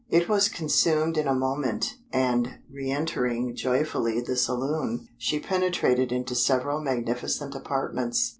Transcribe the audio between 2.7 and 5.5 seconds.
re entering joyfully the saloon, she